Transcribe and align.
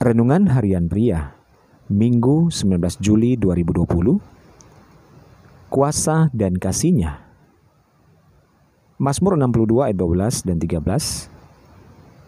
Renungan 0.00 0.48
Harian 0.48 0.88
Pria 0.88 1.36
Minggu 1.92 2.48
19 2.48 3.04
Juli 3.04 3.36
2020 3.36 4.16
Kuasa 5.68 6.32
dan 6.32 6.56
Kasihnya. 6.56 7.20
Mazmur 8.96 9.36
62 9.36 9.92
ayat 9.92 10.00
12 10.00 10.48
dan 10.48 10.56
13 10.56 11.28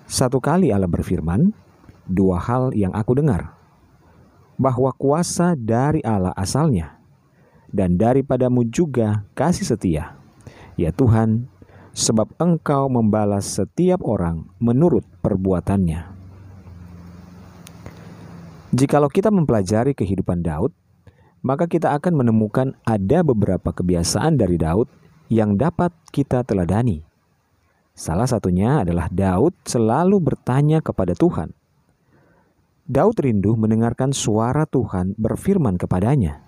Satu 0.04 0.36
kali 0.36 0.68
Allah 0.68 0.84
berfirman 0.84 1.56
Dua 2.04 2.36
hal 2.44 2.76
yang 2.76 2.92
aku 2.92 3.16
dengar. 3.16 3.56
Bahwa 4.60 4.92
kuasa 4.92 5.56
dari 5.56 6.04
Allah 6.04 6.36
asalnya 6.36 7.00
Dan 7.72 7.96
daripadamu 7.96 8.68
juga 8.68 9.24
kasih 9.32 9.64
setia. 9.64 10.20
Ya 10.76 10.92
Tuhan 10.92 11.48
Sebab 11.96 12.36
engkau 12.36 12.92
membalas 12.92 13.48
setiap 13.48 14.04
orang 14.04 14.44
menurut 14.60 15.08
perbuatannya 15.24 16.11
Jikalau 18.72 19.12
kita 19.12 19.28
mempelajari 19.28 19.92
kehidupan 19.92 20.40
Daud, 20.40 20.72
maka 21.44 21.68
kita 21.68 21.92
akan 21.92 22.24
menemukan 22.24 22.72
ada 22.88 23.20
beberapa 23.20 23.68
kebiasaan 23.68 24.40
dari 24.40 24.56
Daud 24.56 24.88
yang 25.28 25.60
dapat 25.60 25.92
kita 26.08 26.40
teladani. 26.40 27.04
Salah 27.92 28.24
satunya 28.24 28.80
adalah 28.80 29.12
Daud 29.12 29.52
selalu 29.68 30.16
bertanya 30.24 30.80
kepada 30.80 31.12
Tuhan. 31.12 31.52
Daud 32.88 33.20
rindu 33.20 33.60
mendengarkan 33.60 34.16
suara 34.16 34.64
Tuhan 34.64 35.20
berfirman 35.20 35.76
kepadanya. 35.76 36.40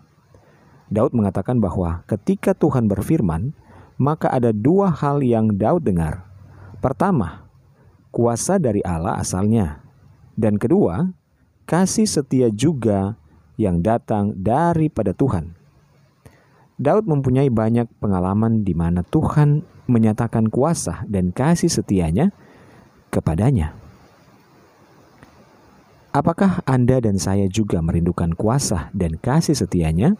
Daud 0.89 1.13
mengatakan 1.13 1.61
bahwa 1.61 2.09
ketika 2.09 2.57
Tuhan 2.57 2.89
berfirman, 2.89 3.53
maka 4.01 4.33
ada 4.33 4.49
dua 4.49 4.89
hal 4.89 5.21
yang 5.21 5.53
Daud 5.61 5.85
dengar. 5.85 6.25
Pertama, 6.81 7.45
kuasa 8.09 8.57
dari 8.57 8.81
Allah 8.81 9.21
asalnya, 9.21 9.85
dan 10.41 10.57
kedua, 10.57 11.13
kasih 11.65 12.09
setia 12.09 12.49
juga 12.53 13.17
yang 13.61 13.81
datang 13.81 14.37
daripada 14.37 15.17
Tuhan. 15.17 15.57
Daud 16.75 17.07
mempunyai 17.07 17.49
banyak 17.49 17.87
pengalaman 18.03 18.67
di 18.67 18.75
mana 18.75 19.07
Tuhan 19.07 19.63
menyatakan 19.87 20.51
kuasa 20.51 21.07
dan 21.07 21.31
kasih 21.31 21.71
setianya 21.71 22.35
kepadanya. 23.15 23.77
Apakah 26.15 26.63
Anda 26.63 27.03
dan 27.03 27.19
saya 27.19 27.51
juga 27.51 27.83
merindukan 27.83 28.39
kuasa 28.39 28.91
dan 28.95 29.19
kasih 29.19 29.59
setianya 29.59 30.15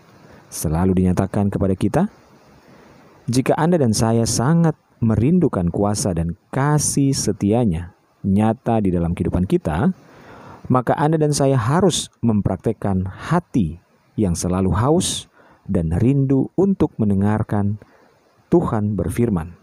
selalu 0.51 1.03
dinyatakan 1.03 1.55
kepada 1.55 1.75
kita? 1.79 2.03
Jika 3.31 3.55
Anda 3.55 3.79
dan 3.79 3.95
saya 3.95 4.27
sangat 4.27 4.75
merindukan 4.99 5.71
kuasa 5.71 6.15
dan 6.15 6.35
kasih 6.51 7.15
setianya 7.15 7.95
nyata 8.27 8.83
di 8.83 8.91
dalam 8.91 9.15
kehidupan 9.15 9.47
kita, 9.47 9.95
maka 10.69 10.97
Anda 10.97 11.21
dan 11.21 11.37
saya 11.37 11.61
harus 11.61 12.09
mempraktekkan 12.25 13.05
hati 13.05 13.81
yang 14.17 14.33
selalu 14.33 14.73
haus 14.73 15.29
dan 15.69 15.93
rindu 15.97 16.49
untuk 16.57 16.97
mendengarkan 16.97 17.81
Tuhan 18.49 18.97
berfirman. 18.97 19.57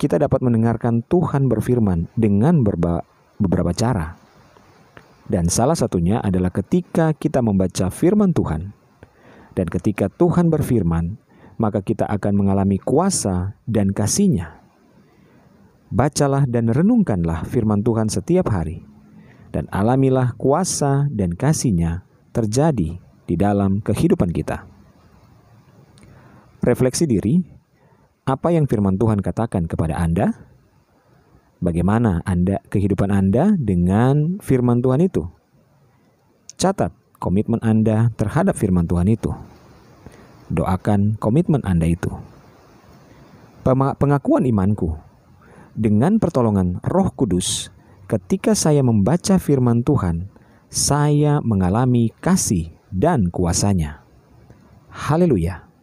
Kita 0.00 0.20
dapat 0.20 0.40
mendengarkan 0.44 1.04
Tuhan 1.06 1.48
berfirman 1.48 2.12
dengan 2.18 2.60
beberapa 3.40 3.72
cara. 3.72 4.16
Dan 5.24 5.48
salah 5.48 5.76
satunya 5.76 6.20
adalah 6.20 6.52
ketika 6.52 7.16
kita 7.16 7.40
membaca 7.40 7.88
firman 7.88 8.36
Tuhan. 8.36 8.76
Dan 9.54 9.66
ketika 9.70 10.12
Tuhan 10.12 10.52
berfirman, 10.52 11.16
maka 11.56 11.80
kita 11.80 12.04
akan 12.10 12.34
mengalami 12.36 12.76
kuasa 12.76 13.56
dan 13.64 13.94
kasihnya. 13.94 14.60
Bacalah 15.94 16.44
dan 16.44 16.68
renungkanlah 16.68 17.46
firman 17.46 17.80
Tuhan 17.80 18.10
setiap 18.10 18.50
hari 18.50 18.93
dan 19.54 19.70
alamilah 19.70 20.34
kuasa 20.34 21.06
dan 21.14 21.38
kasihnya 21.38 22.02
terjadi 22.34 22.98
di 22.98 23.34
dalam 23.38 23.78
kehidupan 23.78 24.34
kita. 24.34 24.66
Refleksi 26.58 27.06
diri, 27.06 27.38
apa 28.26 28.50
yang 28.50 28.66
firman 28.66 28.98
Tuhan 28.98 29.22
katakan 29.22 29.70
kepada 29.70 29.94
Anda? 29.94 30.34
Bagaimana 31.62 32.18
Anda 32.26 32.58
kehidupan 32.66 33.14
Anda 33.14 33.54
dengan 33.54 34.42
firman 34.42 34.82
Tuhan 34.82 35.06
itu? 35.06 35.22
Catat 36.58 36.90
komitmen 37.22 37.62
Anda 37.62 38.10
terhadap 38.18 38.58
firman 38.58 38.90
Tuhan 38.90 39.06
itu. 39.06 39.30
Doakan 40.50 41.16
komitmen 41.22 41.62
Anda 41.62 41.88
itu. 41.88 42.10
Pengakuan 43.64 44.44
imanku 44.44 44.92
dengan 45.72 46.20
pertolongan 46.20 46.84
Roh 46.84 47.08
Kudus 47.16 47.73
ketika 48.06 48.52
saya 48.56 48.84
membaca 48.84 49.36
firman 49.40 49.82
Tuhan, 49.84 50.28
saya 50.70 51.40
mengalami 51.44 52.10
kasih 52.22 52.72
dan 52.90 53.30
kuasanya. 53.30 54.04
Haleluya! 54.90 55.73